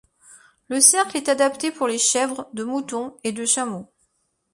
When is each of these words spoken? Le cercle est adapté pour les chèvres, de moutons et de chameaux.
Le 0.67 0.79
cercle 0.81 1.15
est 1.15 1.29
adapté 1.29 1.71
pour 1.71 1.87
les 1.87 1.99
chèvres, 1.99 2.49
de 2.53 2.63
moutons 2.63 3.15
et 3.23 3.31
de 3.31 3.45
chameaux. 3.45 3.87